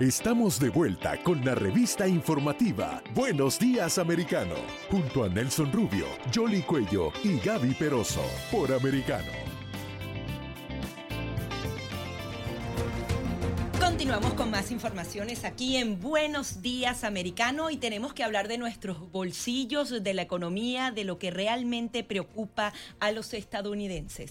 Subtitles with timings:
[0.00, 4.54] Estamos de vuelta con la revista informativa Buenos Días Americano,
[4.88, 8.22] junto a Nelson Rubio, Jolly Cuello y Gaby Peroso,
[8.52, 9.32] por Americano.
[13.80, 19.10] Continuamos con más informaciones aquí en Buenos Días Americano y tenemos que hablar de nuestros
[19.10, 24.30] bolsillos, de la economía, de lo que realmente preocupa a los estadounidenses.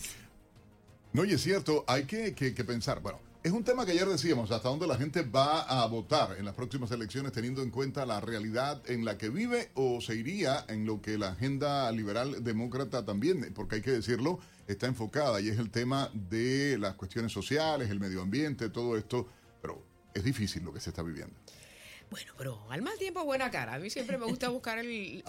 [1.12, 4.52] No, y es cierto, hay que, que pensar, bueno, es un tema que ayer decíamos,
[4.52, 8.20] hasta dónde la gente va a votar en las próximas elecciones teniendo en cuenta la
[8.20, 13.06] realidad en la que vive o se iría en lo que la agenda liberal demócrata
[13.06, 17.90] también, porque hay que decirlo, está enfocada y es el tema de las cuestiones sociales,
[17.90, 19.28] el medio ambiente, todo esto,
[19.62, 19.82] pero
[20.14, 21.34] es difícil lo que se está viviendo.
[22.10, 23.74] Bueno, pero al mal tiempo buena cara.
[23.74, 25.24] A mí siempre me gusta buscar el,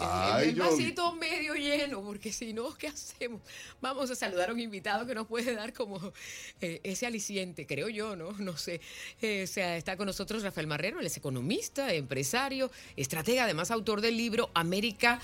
[0.56, 3.41] vasito medio lleno, porque si no, ¿qué hacemos?
[3.80, 6.12] Vamos a saludar a un invitado que nos puede dar como
[6.60, 8.33] eh, ese aliciente, creo yo, ¿no?
[8.38, 8.80] No sé.
[9.20, 14.16] Eh, sea, está con nosotros Rafael Marrero, él es economista, empresario, estratega, además autor del
[14.16, 15.20] libro América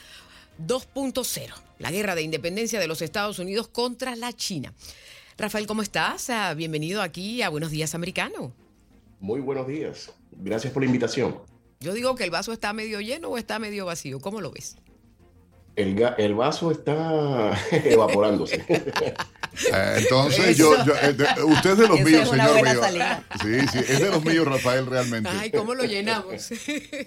[0.67, 4.75] 2.0, la guerra de independencia de los Estados Unidos contra la China.
[5.39, 6.31] Rafael, ¿cómo estás?
[6.31, 8.53] Ah, bienvenido aquí a Buenos Días Americano.
[9.21, 10.13] Muy buenos días.
[10.33, 11.54] Gracias por la invitación.
[11.85, 14.19] Yo digo que el vaso está medio lleno o está medio vacío.
[14.19, 14.79] ¿Cómo lo ves?
[15.77, 18.65] El, el vaso está evaporándose.
[18.67, 22.81] Eh, entonces, yo, eh, usted es de los míos, señor mío.
[23.43, 25.29] Sí, sí, es de los míos, Rafael, realmente.
[25.31, 26.53] Ay, ¿cómo lo llenamos?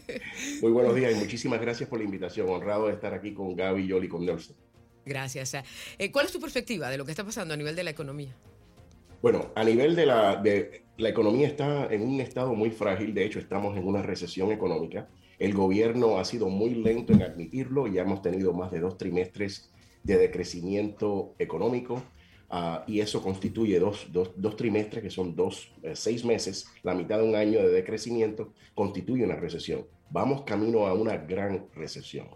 [0.61, 2.48] Muy buenos días y muchísimas gracias por la invitación.
[2.48, 4.55] Honrado de estar aquí con Gaby, Yoli y con Nelson.
[5.08, 5.55] Gracias.
[5.98, 8.36] Eh, ¿Cuál es tu perspectiva de lo que está pasando a nivel de la economía?
[9.23, 13.23] Bueno, a nivel de la, de, la economía está en un estado muy frágil, de
[13.25, 15.07] hecho estamos en una recesión económica.
[15.37, 19.71] El gobierno ha sido muy lento en admitirlo, ya hemos tenido más de dos trimestres
[20.03, 22.01] de decrecimiento económico
[22.49, 26.95] uh, y eso constituye dos, dos, dos, trimestres, que son dos, eh, seis meses, la
[26.95, 29.85] mitad de un año de decrecimiento, constituye una recesión.
[30.09, 32.27] Vamos camino a una gran recesión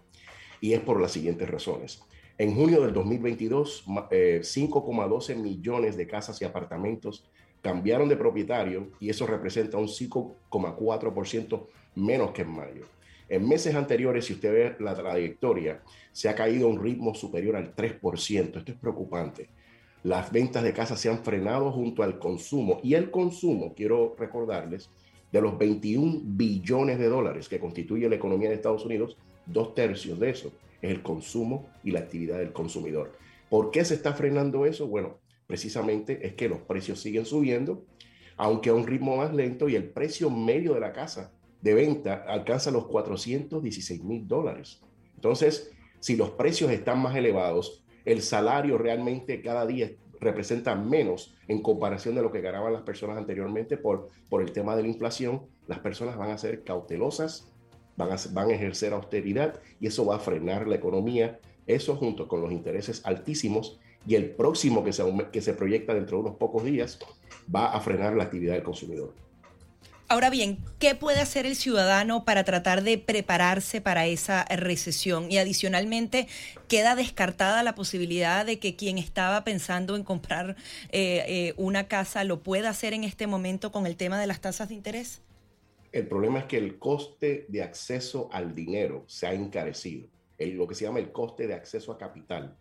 [0.60, 2.02] y es por las siguientes razones.
[2.38, 7.24] En junio del 2022, 5,12 eh, millones de casas y apartamentos
[7.62, 12.84] cambiaron de propietario y eso representa un 5,4% menos que en mayo.
[13.28, 17.56] En meses anteriores, si usted ve la trayectoria, se ha caído a un ritmo superior
[17.56, 18.58] al 3%.
[18.58, 19.48] Esto es preocupante.
[20.02, 24.90] Las ventas de casas se han frenado junto al consumo y el consumo, quiero recordarles,
[25.30, 30.20] de los 21 billones de dólares que constituye la economía de Estados Unidos, dos tercios
[30.20, 30.52] de eso
[30.82, 33.12] es el consumo y la actividad del consumidor.
[33.48, 34.88] ¿Por qué se está frenando eso?
[34.88, 35.18] Bueno,
[35.52, 37.84] precisamente es que los precios siguen subiendo,
[38.38, 41.30] aunque a un ritmo más lento y el precio medio de la casa
[41.60, 44.80] de venta alcanza los 416 mil dólares.
[45.14, 45.70] Entonces,
[46.00, 49.90] si los precios están más elevados, el salario realmente cada día
[50.20, 54.74] representa menos en comparación de lo que ganaban las personas anteriormente por, por el tema
[54.74, 57.52] de la inflación, las personas van a ser cautelosas
[57.94, 61.40] van a, van a ejercer austeridad y eso va a frenar la economía.
[61.66, 66.18] Eso junto con los intereses altísimos y el próximo que se, que se proyecta dentro
[66.18, 66.98] de unos pocos días
[67.54, 69.14] va a frenar la actividad del consumidor.
[70.12, 75.32] Ahora bien, ¿qué puede hacer el ciudadano para tratar de prepararse para esa recesión?
[75.32, 76.28] Y adicionalmente,
[76.68, 80.56] ¿queda descartada la posibilidad de que quien estaba pensando en comprar
[80.90, 84.42] eh, eh, una casa lo pueda hacer en este momento con el tema de las
[84.42, 85.22] tasas de interés?
[85.92, 90.08] El problema es que el coste de acceso al dinero se ha encarecido,
[90.38, 92.54] lo que se llama el coste de acceso a capital.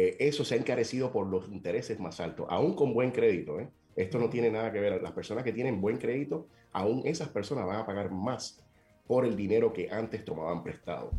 [0.00, 3.58] Eh, eso se ha encarecido por los intereses más altos, aún con buen crédito.
[3.58, 3.68] ¿eh?
[3.96, 5.02] Esto no tiene nada que ver.
[5.02, 8.62] Las personas que tienen buen crédito, aún esas personas van a pagar más
[9.08, 11.10] por el dinero que antes tomaban prestado.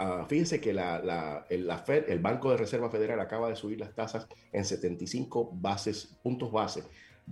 [0.00, 3.78] Uh, fíjense que la, la, el, Fed, el Banco de Reserva Federal acaba de subir
[3.78, 6.82] las tasas en 75 bases, puntos base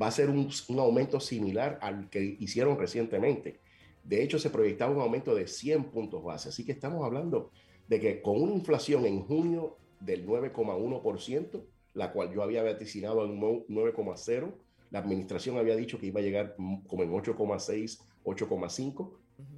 [0.00, 3.58] va a ser un, aumento similar al que hicieron recientemente.
[4.04, 6.50] De hecho, se proyectaba un aumento de 100 puntos base.
[6.50, 7.50] Así que estamos hablando
[7.88, 11.64] de que con una inflación en junio del 9,1%,
[11.94, 14.52] la cual yo había vaticinado en 9,0%,
[14.90, 19.10] la administración había dicho que iba a llegar como en 8,6, 8,5,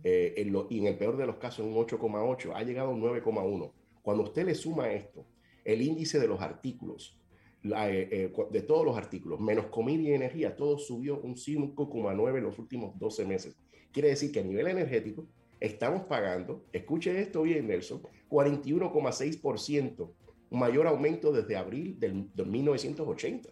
[0.04, 3.72] eh, y en el peor de los casos en 8,8, ha llegado a 9,1.
[4.02, 5.26] Cuando usted le suma esto,
[5.64, 7.18] el índice de los artículos,
[7.64, 12.44] eh, eh, de todos los artículos, menos comida y energía, todo subió un 5,9 en
[12.44, 13.56] los últimos 12 meses.
[13.92, 15.26] Quiere decir que a nivel energético
[15.60, 20.10] estamos pagando, escuche esto bien, Nelson, 41,6%,
[20.50, 23.50] mayor aumento desde abril del, 1980.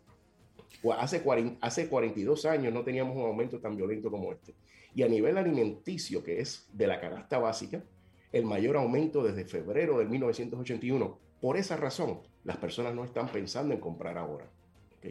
[0.99, 1.23] Hace,
[1.61, 4.55] hace 42 años no teníamos un aumento tan violento como este.
[4.95, 7.83] Y a nivel alimenticio, que es de la canasta básica,
[8.33, 11.19] el mayor aumento desde febrero de 1981.
[11.41, 14.49] Por esa razón, las personas no están pensando en comprar ahora.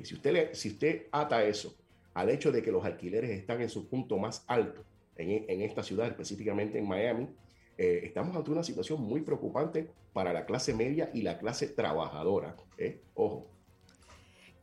[0.04, 1.76] Si, usted si usted ata eso
[2.14, 4.84] al hecho de que los alquileres están en su punto más alto
[5.18, 7.28] en, esta ciudad, específicamente en Miami,
[7.78, 12.56] eh, estamos ante una situación muy preocupante para la clase media y la clase trabajadora.
[12.78, 13.02] ¿eh?
[13.16, 13.55] Ojo.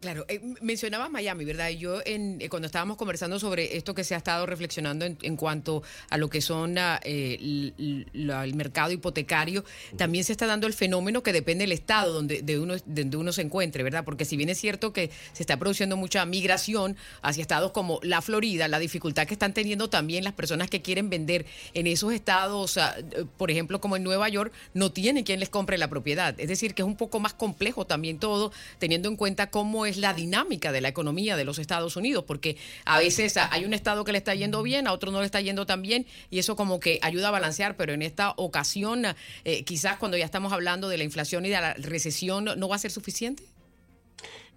[0.02, 1.70] Claro, eh, mencionabas Miami, ¿verdad?
[1.70, 5.84] Yo en, eh, cuando estábamos conversando sobre esto que se ha estado reflexionando en, cuanto
[6.10, 9.64] a lo que son ah, eh, el mercado hipotecario,
[9.96, 13.30] también se está dando el fenómeno que depende del estado donde, de uno, donde uno
[13.30, 14.04] se encuentre, ¿verdad?
[14.04, 18.22] Porque si bien es cierto que se está produciendo mucha migración hacia estados como la
[18.22, 22.76] Florida, la dificultad que están teniendo también las personas que quieren vender en esos estados,
[22.76, 22.96] ah,
[23.36, 26.34] por ejemplo, como en Nueva York, no tienen quien les compre la propiedad.
[26.40, 28.50] Es decir, que es un poco más complejo también todo,
[28.80, 32.56] teniendo en cuenta cómo es la dinámica de la economía de los Estados Unidos, porque
[32.84, 35.40] a veces hay un estado que le está yendo bien, a otro no le está
[35.40, 39.04] yendo tan bien, y eso como que ayuda a balancear, pero en esta ocasión,
[39.44, 42.76] eh, quizás cuando ya estamos hablando de la inflación y de la recesión, ¿no va
[42.76, 43.42] a ser suficiente?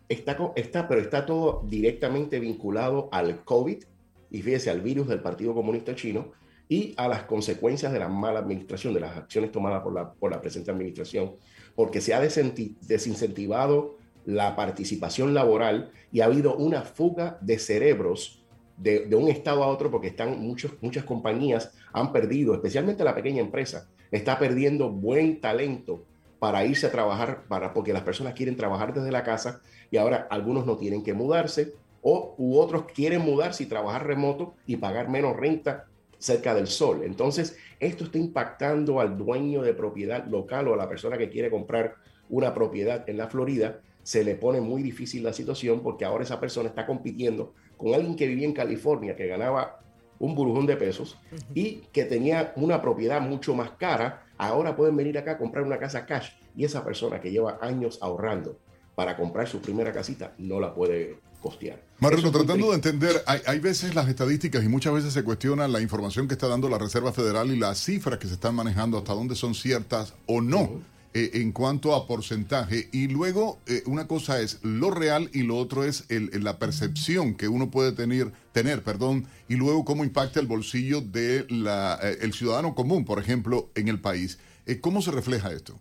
[0.08, 3.84] Está, está, pero está todo directamente vinculado al COVID
[4.30, 6.32] y fíjese, al virus del Partido Comunista Chino
[6.68, 10.32] y a las consecuencias de la mala administración, de las acciones tomadas por la, por
[10.32, 11.36] la presente administración,
[11.76, 18.44] porque se ha desincentivado la participación laboral y ha habido una fuga de cerebros
[18.78, 23.42] de, un estado a otro porque están muchos, muchas compañías han perdido, especialmente la pequeña
[23.42, 26.04] empresa, está perdiendo buen talento
[26.40, 30.28] para irse a trabajar, para, porque las personas quieren trabajar desde la casa y ahora
[30.30, 35.10] algunos no tienen que mudarse o u otros quieren mudarse y trabajar remoto y pagar
[35.10, 35.86] menos renta
[36.20, 37.02] cerca del sol.
[37.04, 41.50] Entonces, esto está impactando al dueño de propiedad local o a la persona que quiere
[41.50, 41.96] comprar
[42.30, 46.40] una propiedad en la Florida se le pone muy difícil la situación porque ahora esa
[46.40, 49.80] persona está compitiendo con alguien que vivía en California, que ganaba
[50.20, 51.18] un burujón de pesos
[51.54, 55.78] y que tenía una propiedad mucho más cara, ahora pueden venir acá a comprar una
[55.78, 58.58] casa cash y esa persona que lleva años ahorrando
[58.96, 61.82] para comprar su primera casita no la puede costear.
[62.00, 65.82] Marrero, tratando de entender, hay, hay, veces las estadísticas y muchas veces se cuestiona la
[65.82, 69.14] información que está dando la Reserva Federal y las cifras que se están manejando, hasta
[69.14, 70.82] dónde son ciertas o no.
[71.18, 72.90] Eh, en cuanto a porcentaje.
[72.92, 77.48] Y luego, eh, una cosa es lo real y lo otro es la percepción que
[77.48, 82.76] uno puede tener, tener perdón, y luego cómo impacta el bolsillo del de eh, ciudadano
[82.76, 84.40] común, por ejemplo, en el país.
[84.82, 85.80] ¿Cómo se refleja esto?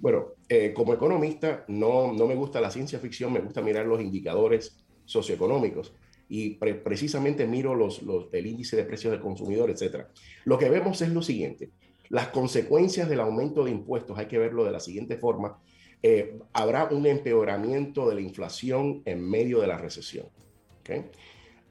[0.00, 0.30] Bueno,
[0.74, 4.74] como economista, no, no me gusta la ciencia ficción, me gusta mirar los indicadores
[5.04, 5.92] socioeconómicos
[6.28, 10.08] y precisamente miro los, los, el índice de precios del consumidor, etcétera.
[10.44, 11.70] Lo que vemos es lo siguiente:
[12.10, 15.58] las consecuencias del aumento de impuestos hay que verlo de la siguiente forma.
[16.02, 20.26] Eh, habrá un empeoramiento de la inflación en medio de la recesión.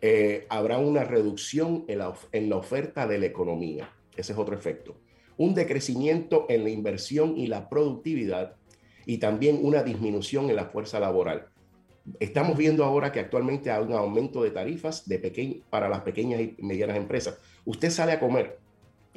[0.02, 3.92] Eh, habrá una reducción en la, oferta de la economía.
[4.16, 4.96] Ese es otro efecto.
[5.38, 8.56] Un decrecimiento en la inversión y la productividad
[9.06, 11.48] y también una disminución en la fuerza laboral.
[12.22, 15.04] Estamos viendo ahora que actualmente hay un aumento de tarifas
[15.70, 17.38] para las pequeñas y medianas empresas.
[17.66, 18.59] Usted sale a comer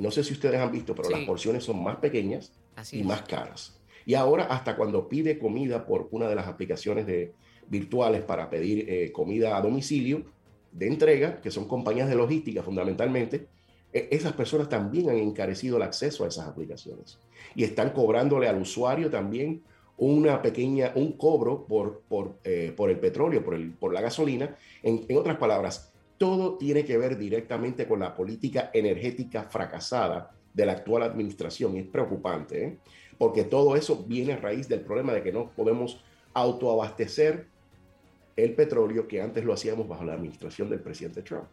[0.02, 2.52] no sé si ustedes han visto, pero las porciones son más pequeñas
[2.90, 3.81] y más caras.
[4.04, 7.32] Y ahora hasta cuando pide comida por una de las aplicaciones de,
[7.69, 10.25] virtuales para pedir eh, comida a domicilio
[10.72, 13.46] de entrega, que son compañías de logística fundamentalmente,
[13.93, 17.19] e, esas personas también han encarecido el acceso a esas aplicaciones
[17.54, 19.62] y están cobrándole al usuario también
[19.96, 24.56] una pequeña, un cobro por, por, eh, por el petróleo, por, el, por la gasolina.
[24.82, 25.92] En, en otras palabras,
[26.23, 31.75] todo tiene que ver directamente con la política energética fracasada de la actual administración.
[31.75, 32.76] Y es preocupante, ¿eh?
[33.19, 36.00] porque todo eso viene a raíz del problema de que no podemos
[36.33, 37.49] autoabastecer
[38.37, 41.47] el petróleo que antes lo hacíamos bajo la administración del presidente Trump.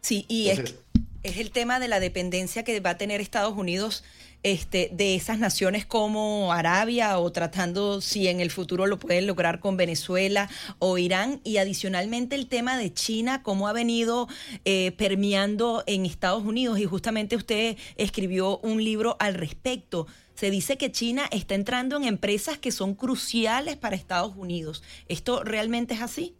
[0.00, 0.74] Sí, y es,
[1.22, 4.02] es el tema de la dependencia que va a tener Estados Unidos
[4.46, 9.58] este, de esas naciones como Arabia o tratando si en el futuro lo pueden lograr
[9.58, 10.48] con Venezuela
[10.78, 14.28] o Irán y adicionalmente el tema de China, cómo ha venido
[14.64, 20.06] eh, permeando en Estados Unidos y justamente usted escribió un libro al respecto.
[20.36, 24.84] Se dice que China está entrando en empresas que son cruciales para Estados Unidos.
[25.08, 26.36] ¿Esto realmente es así?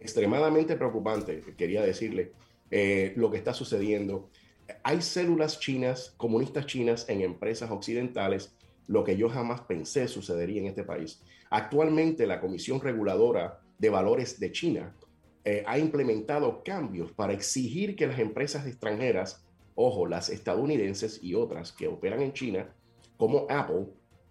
[0.00, 2.32] Extremadamente preocupante, quería decirle,
[2.70, 4.28] eh, lo que está sucediendo
[4.82, 8.54] hay células chinas, comunistas chinas en empresas occidentales,
[8.86, 11.22] lo que yo jamás pensé sucedería en este país.
[11.50, 14.94] Actualmente la Comisión Reguladora de Valores de China
[15.44, 21.72] eh, ha implementado cambios para exigir que las empresas extranjeras, ojo, las estadounidenses y otras
[21.72, 22.74] que operan en China,
[23.16, 23.86] como Apple,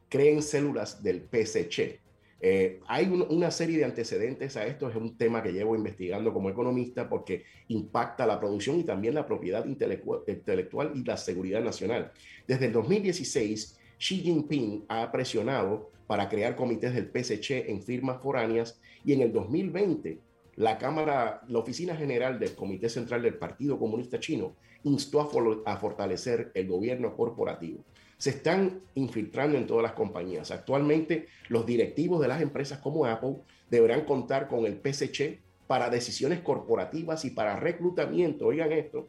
[0.09, 2.00] creen células del PCC,
[2.43, 6.49] eh, hay una serie de antecedentes a esto, es un tema que llevo investigando como
[6.49, 12.11] economista porque impacta la producción y también la propiedad intelectual y la seguridad nacional.
[12.47, 18.81] Desde el 2016, Xi Jinping ha presionado para crear comités del PSC en firmas foráneas
[19.05, 20.17] y en el 2020
[20.55, 25.21] la Cámara, la Oficina General del Comité Central del Partido Comunista Chino instó
[25.65, 27.83] a, fortalecer el gobierno corporativo.
[28.21, 30.51] Se están infiltrando en todas las compañías.
[30.51, 33.37] Actualmente, los directivos de las empresas como Apple
[33.67, 38.45] deberán contar con el PSC para decisiones corporativas y para reclutamiento.
[38.45, 39.07] Oigan esto,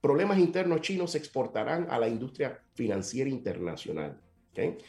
[0.00, 4.20] problemas internos chinos se exportarán a la industria financiera internacional.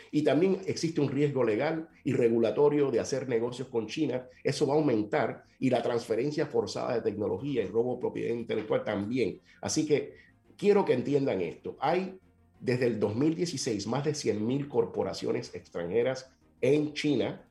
[0.10, 4.28] Y también existe un riesgo legal y regulatorio de hacer negocios con China.
[4.44, 8.84] Eso va a aumentar y la transferencia forzada de tecnología y robo de propiedad intelectual
[8.84, 9.40] también.
[9.62, 10.16] Así que
[10.58, 11.78] quiero que entiendan esto.
[11.80, 12.18] Hay
[12.60, 17.46] desde el 2016 más de 100.000 corporaciones extranjeras en China.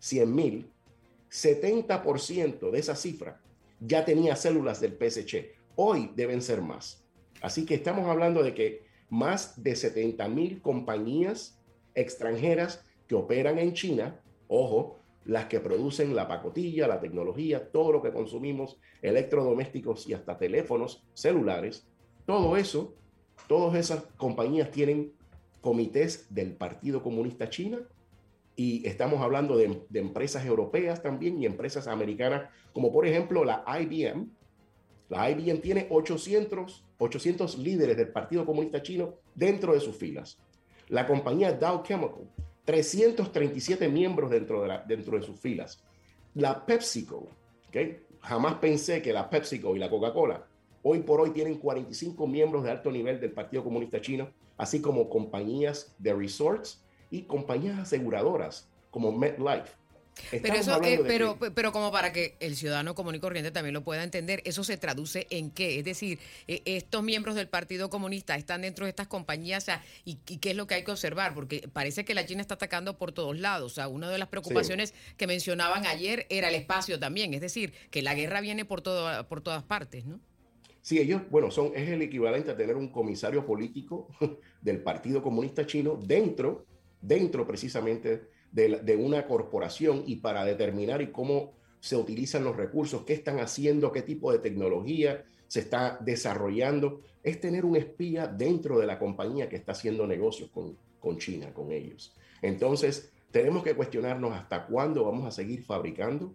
[0.00, 0.66] 100.000.
[1.30, 3.40] 70% de esa cifra
[3.80, 5.54] ya tenía células del PSC.
[5.76, 7.04] Hoy deben ser más.
[7.40, 11.58] Así que estamos hablando de que más de 70.000 compañías
[11.94, 18.02] extranjeras que operan en China, ojo, las que producen la pacotilla, la tecnología, todo lo
[18.02, 21.86] que consumimos, electrodomésticos y hasta teléfonos celulares,
[22.26, 22.94] todo eso,
[23.48, 25.12] todas esas compañías tienen
[25.60, 27.78] comités del Partido Comunista China
[28.56, 34.28] y estamos hablando de, empresas europeas también y empresas americanas, como por ejemplo la IBM.
[35.08, 40.38] La IBM tiene 800, 800 líderes del Partido Comunista Chino dentro de sus filas
[40.92, 42.28] la compañía Dow Chemical,
[42.66, 45.82] 337 miembros dentro de, dentro de sus filas.
[46.34, 47.28] La PepsiCo,
[47.68, 48.02] ¿okay?
[48.20, 50.46] jamás pensé que la PepsiCo y la Coca-Cola
[50.82, 55.08] hoy por hoy tienen 45 miembros de alto nivel del Partido Comunista Chino, así como
[55.08, 59.82] compañías de resorts y compañías aseguradoras como MetLife.
[60.30, 63.82] Pero eso, eh, pero, pero como para que el ciudadano común y corriente también lo
[63.82, 68.36] pueda entender, eso se traduce en qué, es decir, eh, estos miembros del Partido Comunista
[68.36, 69.66] están dentro de estas compañías,
[70.04, 72.98] y, qué es lo que hay que observar, porque parece que la China está atacando
[72.98, 73.72] por todos lados.
[73.72, 77.72] O sea, una de las preocupaciones que mencionaban ayer era el espacio también, es decir,
[77.90, 80.20] que la guerra viene por todo, por todas partes, ¿no?
[80.82, 84.08] Sí, ellos, bueno, son, es el equivalente a tener un comisario político
[84.60, 86.66] del Partido Comunista Chino dentro,
[87.00, 93.12] dentro precisamente de, una corporación y para determinar y cómo se utilizan los recursos, qué
[93.12, 98.86] están haciendo, qué tipo de tecnología se está desarrollando, es tener un espía dentro de
[98.86, 102.12] la compañía que está haciendo negocios con, con China, con ellos.
[102.40, 106.34] Entonces, tenemos que cuestionarnos hasta cuándo vamos a seguir fabricando,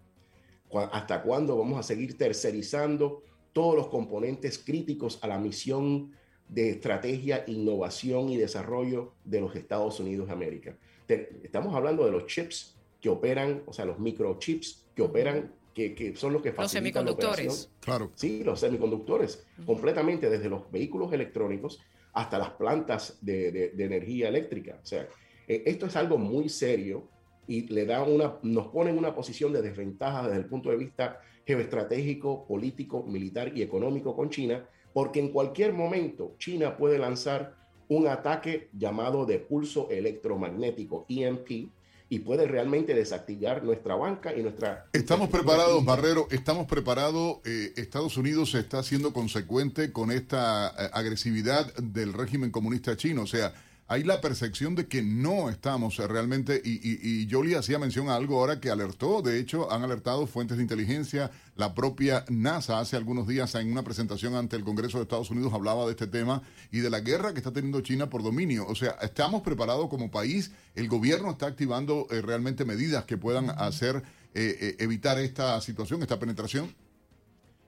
[0.91, 3.23] hasta cuándo vamos a seguir tercerizando
[3.53, 6.11] todos los componentes críticos a la misión
[6.47, 10.77] de estrategia, innovación y desarrollo de los Estados Unidos de América
[11.07, 16.33] estamos hablando de los chips que operan, o sea, los microchips que operan, que, son
[16.33, 17.71] los que facilitan los semiconductores.
[17.79, 18.11] claro.
[18.15, 21.79] Sí, los semiconductores, completamente desde los vehículos electrónicos
[22.13, 24.79] hasta las plantas de, energía eléctrica.
[24.81, 25.07] O sea,
[25.47, 27.07] e, esto es algo muy serio
[27.45, 30.77] y le da una, nos pone en una posición de desventaja desde el punto de
[30.77, 37.55] vista geoestratégico, político, militar y económico con China, porque en cualquier momento China puede lanzar
[37.87, 41.69] un ataque llamado de pulso electromagnético, EMP,
[42.09, 44.85] y puede realmente desactivar nuestra banca y nuestra...
[44.93, 47.39] Estamos preparados, Barrero, estamos preparados.
[47.45, 53.23] Eh, Estados Unidos está siendo consecuente con esta eh, agresividad del régimen comunista chino.
[53.23, 53.53] O sea,
[53.87, 58.39] hay la percepción de que no estamos realmente, y, y, y hacía mención a algo
[58.39, 63.27] ahora que alertó, de hecho han alertado fuentes de inteligencia, la propia NASA hace algunos
[63.27, 66.79] días en una presentación ante el Congreso de Estados Unidos hablaba de este tema y
[66.79, 68.67] de la guerra que está teniendo China por dominio.
[68.67, 73.49] O sea, estamos preparados como país, el gobierno está activando eh, realmente medidas que puedan
[73.49, 74.03] hacer,
[74.33, 76.73] eh, eh, evitar esta situación, esta penetración.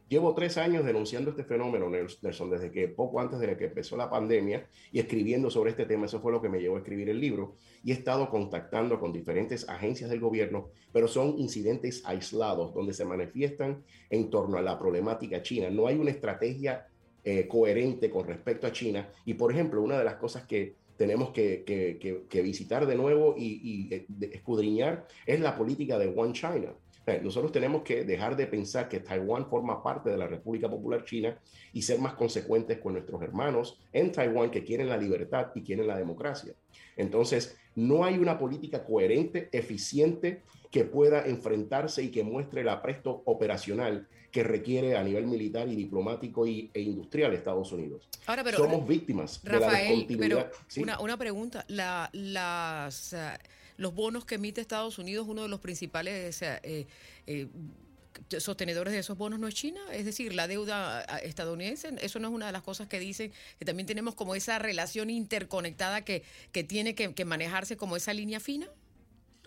[0.09, 4.09] Llevo tres años denunciando este fenómeno, Nelson, desde que poco antes de que empezó la
[4.09, 6.07] pandemia y escribiendo sobre este tema.
[6.07, 7.53] Eso fue lo que me llevó a escribir el libro.
[7.83, 13.05] Y he estado contactando con diferentes agencias del gobierno, pero son incidentes aislados donde se
[13.05, 15.69] manifiestan en torno a la problemática china.
[15.69, 16.87] No hay una estrategia
[17.23, 19.07] eh, coherente con respecto a China.
[19.25, 23.61] Y, por ejemplo, una de las cosas que tenemos que, visitar de nuevo y,
[23.91, 26.73] y eh, escudriñar es la política de One China
[27.17, 31.39] nosotros tenemos que dejar de pensar que Taiwán forma parte de la República Popular China
[31.73, 35.87] y ser más consecuentes con nuestros hermanos en Taiwán que quieren la libertad y quieren
[35.87, 36.53] la democracia.
[36.95, 43.23] Entonces, no hay una política coherente, eficiente, que pueda enfrentarse y que muestre el apresto
[43.25, 48.07] operacional que requiere a nivel militar y diplomático y, e industrial Estados Unidos.
[48.27, 50.51] Ahora, pero, Somos víctimas de la descontinuidad.
[50.51, 53.15] Pero una, una, pregunta, la, las
[53.79, 56.85] los bonos que emite Estados Unidos, uno de los principales eh,
[57.25, 57.47] eh,
[58.37, 62.33] sostenedores de esos bonos no es China, es decir, la deuda estadounidense, eso no es
[62.33, 66.63] una de las cosas que dicen, que también tenemos como esa relación interconectada que, que
[66.63, 68.67] tiene que, manejarse como esa línea fina.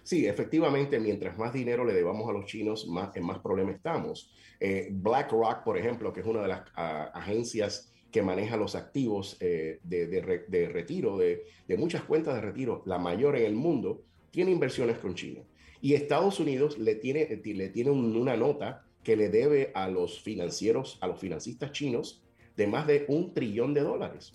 [0.03, 4.33] Sí, efectivamente, mientras más dinero le debamos a los chinos, más, en más problemas estamos.
[4.59, 9.81] Eh, BlackRock, por ejemplo, que es una de las agencias que maneja los activos eh,
[9.83, 11.45] de, retiro, de,
[11.79, 15.43] muchas cuentas de retiro, la mayor en el mundo, tiene inversiones con China.
[15.81, 20.99] Y Estados Unidos le tiene, le tiene una nota que le debe a los financieros,
[21.01, 22.25] a los financistas chinos,
[22.57, 24.35] de más de un trillón de dólares.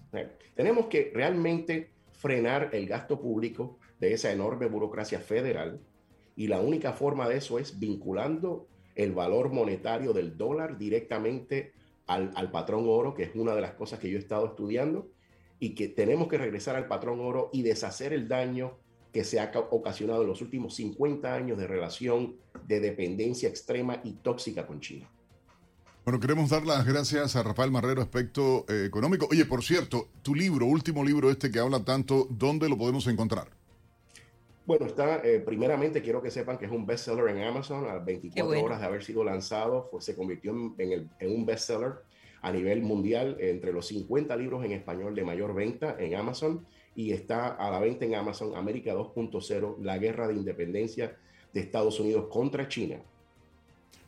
[0.56, 5.80] tenemos que realmente frenar el gasto público de esa enorme burocracia federal
[6.36, 11.74] y la única forma de eso es vinculando el valor monetario del dólar directamente
[12.08, 15.10] al, patrón oro, que es una de las cosas que yo he estado estudiando,
[15.60, 18.78] y que tenemos que regresar al patrón oro y deshacer el daño
[19.18, 22.36] que se ha ocasionado en los últimos 50 años de relación
[22.68, 25.10] de dependencia extrema y tóxica con China.
[26.06, 29.28] Bueno, queremos dar las gracias a Rafael Marrero, aspecto eh, económico.
[29.32, 33.48] Oye, por cierto, tu libro, último libro este que habla tanto, ¿dónde lo podemos encontrar?
[34.68, 38.64] Bueno, está, eh, primeramente quiero que sepan que es un bestseller en Amazon, a 24
[38.64, 42.04] horas de haber sido lanzado, se convirtió en, un bestseller
[42.44, 46.68] a nivel mundial, entre los 50 libros en español de mayor venta en Amazon,
[46.98, 51.16] y está a la venta en Amazon América 2.0, la guerra de independencia
[51.54, 52.98] de Estados Unidos contra China.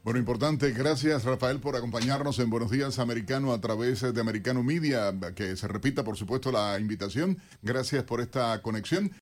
[0.03, 5.13] Bueno, importante, gracias Rafael por acompañarnos en Buenos Días Americano a través de Americano Media,
[5.35, 7.37] que se repita por supuesto la invitación.
[7.61, 9.11] Gracias por esta conexión.